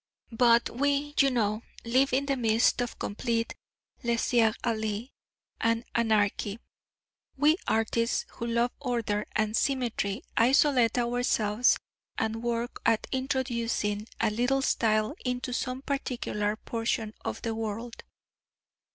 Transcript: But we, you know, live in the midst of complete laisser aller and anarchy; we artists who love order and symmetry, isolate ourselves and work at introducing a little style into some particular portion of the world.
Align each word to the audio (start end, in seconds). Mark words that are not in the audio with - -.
But 0.31 0.71
we, 0.71 1.13
you 1.19 1.29
know, 1.29 1.61
live 1.85 2.11
in 2.11 2.25
the 2.25 2.35
midst 2.35 2.81
of 2.81 2.97
complete 2.97 3.53
laisser 4.01 4.55
aller 4.65 5.09
and 5.59 5.85
anarchy; 5.93 6.57
we 7.37 7.57
artists 7.67 8.25
who 8.29 8.47
love 8.47 8.71
order 8.79 9.27
and 9.33 9.55
symmetry, 9.55 10.23
isolate 10.35 10.97
ourselves 10.97 11.77
and 12.17 12.41
work 12.41 12.81
at 12.83 13.05
introducing 13.11 14.07
a 14.19 14.31
little 14.31 14.63
style 14.63 15.13
into 15.23 15.53
some 15.53 15.83
particular 15.83 16.55
portion 16.55 17.13
of 17.23 17.43
the 17.43 17.53
world. 17.53 18.03